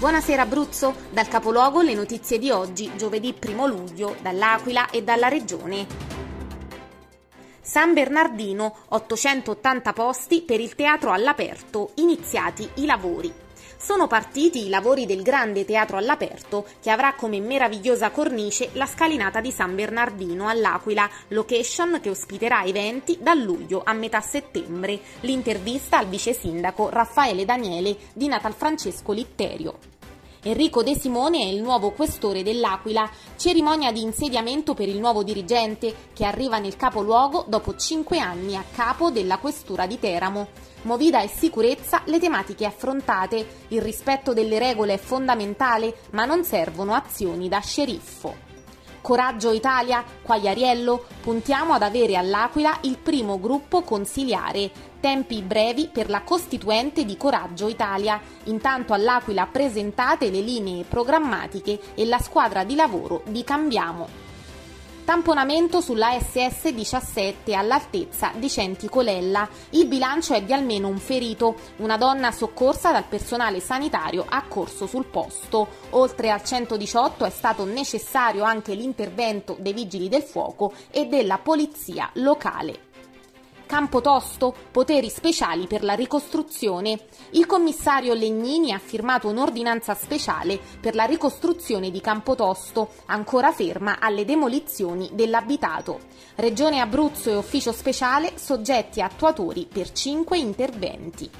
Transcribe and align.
Buonasera 0.00 0.40
Abruzzo, 0.40 0.94
dal 1.10 1.28
capoluogo 1.28 1.82
le 1.82 1.92
notizie 1.92 2.38
di 2.38 2.50
oggi, 2.50 2.90
giovedì 2.96 3.34
1 3.38 3.66
luglio, 3.66 4.16
dall'Aquila 4.22 4.88
e 4.88 5.02
dalla 5.02 5.28
Regione. 5.28 5.86
San 7.60 7.92
Bernardino, 7.92 8.74
880 8.88 9.92
posti 9.92 10.40
per 10.40 10.58
il 10.58 10.74
teatro 10.74 11.12
all'aperto, 11.12 11.90
iniziati 11.96 12.66
i 12.76 12.86
lavori. 12.86 13.30
Sono 13.82 14.06
partiti 14.06 14.66
i 14.66 14.68
lavori 14.68 15.06
del 15.06 15.22
grande 15.22 15.64
teatro 15.64 15.96
all'aperto 15.96 16.66
che 16.82 16.90
avrà 16.90 17.14
come 17.14 17.40
meravigliosa 17.40 18.10
cornice 18.10 18.68
la 18.74 18.84
scalinata 18.84 19.40
di 19.40 19.50
San 19.50 19.74
Bernardino 19.74 20.48
all'Aquila, 20.48 21.08
location 21.28 21.98
che 22.02 22.10
ospiterà 22.10 22.62
eventi 22.64 23.16
da 23.22 23.32
luglio 23.32 23.80
a 23.82 23.94
metà 23.94 24.20
settembre. 24.20 25.00
L'intervista 25.20 25.96
al 25.96 26.08
vice 26.08 26.34
sindaco 26.34 26.90
Raffaele 26.90 27.46
Daniele 27.46 27.96
di 28.12 28.28
Natal 28.28 28.52
Francesco 28.52 29.12
Litterio. 29.12 29.99
Enrico 30.42 30.82
De 30.82 30.94
Simone 30.98 31.40
è 31.42 31.48
il 31.48 31.60
nuovo 31.60 31.90
questore 31.90 32.42
dell'Aquila, 32.42 33.10
cerimonia 33.36 33.92
di 33.92 34.00
insediamento 34.00 34.72
per 34.72 34.88
il 34.88 34.98
nuovo 34.98 35.22
dirigente 35.22 35.94
che 36.14 36.24
arriva 36.24 36.58
nel 36.58 36.76
capoluogo 36.76 37.44
dopo 37.46 37.76
cinque 37.76 38.20
anni 38.20 38.56
a 38.56 38.64
capo 38.74 39.10
della 39.10 39.36
questura 39.36 39.86
di 39.86 39.98
Teramo. 39.98 40.48
Movida 40.82 41.20
e 41.20 41.28
sicurezza 41.28 42.00
le 42.06 42.18
tematiche 42.18 42.64
affrontate, 42.64 43.66
il 43.68 43.82
rispetto 43.82 44.32
delle 44.32 44.58
regole 44.58 44.94
è 44.94 44.98
fondamentale, 44.98 45.94
ma 46.12 46.24
non 46.24 46.42
servono 46.42 46.94
azioni 46.94 47.46
da 47.46 47.60
sceriffo. 47.60 48.49
Coraggio 49.00 49.50
Italia, 49.50 50.04
Quagliariello, 50.22 51.04
puntiamo 51.22 51.72
ad 51.72 51.82
avere 51.82 52.16
all'Aquila 52.16 52.78
il 52.82 52.98
primo 52.98 53.40
gruppo 53.40 53.82
consiliare, 53.82 54.70
tempi 55.00 55.40
brevi 55.40 55.88
per 55.90 56.10
la 56.10 56.22
costituente 56.22 57.04
di 57.06 57.16
Coraggio 57.16 57.68
Italia. 57.68 58.20
Intanto 58.44 58.92
all'Aquila 58.92 59.46
presentate 59.46 60.30
le 60.30 60.40
linee 60.40 60.84
programmatiche 60.84 61.80
e 61.94 62.04
la 62.04 62.18
squadra 62.18 62.62
di 62.62 62.74
lavoro 62.74 63.22
di 63.26 63.42
Cambiamo. 63.42 64.29
Tamponamento 65.10 65.80
sulla 65.80 66.16
SS 66.20 66.68
17 66.68 67.52
all'altezza 67.56 68.30
di 68.36 68.48
Centicolella. 68.48 69.48
Il 69.70 69.88
bilancio 69.88 70.34
è 70.34 70.42
di 70.44 70.52
almeno 70.52 70.86
un 70.86 70.98
ferito, 70.98 71.56
una 71.78 71.96
donna 71.96 72.30
soccorsa 72.30 72.92
dal 72.92 73.06
personale 73.08 73.58
sanitario 73.58 74.24
accorso 74.28 74.86
sul 74.86 75.06
posto. 75.06 75.66
Oltre 75.90 76.30
al 76.30 76.44
118 76.44 77.24
è 77.24 77.30
stato 77.30 77.64
necessario 77.64 78.44
anche 78.44 78.74
l'intervento 78.74 79.56
dei 79.58 79.72
vigili 79.72 80.08
del 80.08 80.22
fuoco 80.22 80.72
e 80.92 81.06
della 81.06 81.38
polizia 81.38 82.08
locale. 82.12 82.89
Campotosto, 83.70 84.52
poteri 84.72 85.08
speciali 85.08 85.68
per 85.68 85.84
la 85.84 85.94
ricostruzione. 85.94 87.06
Il 87.30 87.46
commissario 87.46 88.14
Legnini 88.14 88.72
ha 88.72 88.80
firmato 88.80 89.28
un'ordinanza 89.28 89.94
speciale 89.94 90.58
per 90.80 90.96
la 90.96 91.04
ricostruzione 91.04 91.92
di 91.92 92.00
Campotosto, 92.00 92.88
ancora 93.06 93.52
ferma 93.52 94.00
alle 94.00 94.24
demolizioni 94.24 95.10
dell'abitato. 95.12 96.00
Regione 96.34 96.80
Abruzzo 96.80 97.30
e 97.30 97.36
Ufficio 97.36 97.70
Speciale 97.70 98.32
soggetti 98.34 99.00
attuatori 99.00 99.68
per 99.72 99.92
cinque 99.92 100.36
interventi. 100.36 101.30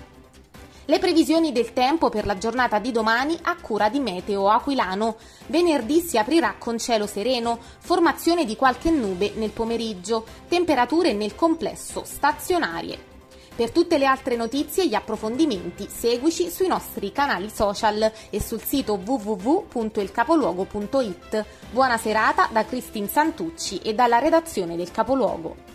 Le 0.90 0.98
previsioni 0.98 1.52
del 1.52 1.72
tempo 1.72 2.08
per 2.08 2.26
la 2.26 2.36
giornata 2.36 2.80
di 2.80 2.90
domani 2.90 3.38
a 3.42 3.54
cura 3.60 3.88
di 3.88 4.00
Meteo 4.00 4.48
Aquilano. 4.48 5.18
Venerdì 5.46 6.00
si 6.00 6.18
aprirà 6.18 6.56
con 6.58 6.78
cielo 6.78 7.06
sereno, 7.06 7.60
formazione 7.78 8.44
di 8.44 8.56
qualche 8.56 8.90
nube 8.90 9.30
nel 9.36 9.50
pomeriggio, 9.50 10.26
temperature 10.48 11.12
nel 11.12 11.36
complesso 11.36 12.02
stazionarie. 12.04 12.98
Per 13.54 13.70
tutte 13.70 13.98
le 13.98 14.06
altre 14.06 14.34
notizie 14.34 14.82
e 14.82 14.88
gli 14.88 14.94
approfondimenti 14.94 15.86
seguici 15.88 16.50
sui 16.50 16.66
nostri 16.66 17.12
canali 17.12 17.52
social 17.54 18.10
e 18.28 18.40
sul 18.40 18.60
sito 18.60 18.94
www.ilcapoluogo.it. 18.94 21.44
Buona 21.70 21.98
serata 21.98 22.48
da 22.50 22.64
Cristin 22.64 23.08
Santucci 23.08 23.78
e 23.78 23.94
dalla 23.94 24.18
redazione 24.18 24.74
del 24.74 24.90
Capoluogo. 24.90 25.69